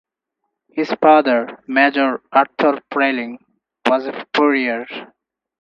[0.71, 3.37] His father, Major Arthur Frayling,
[3.85, 4.87] was a furrier.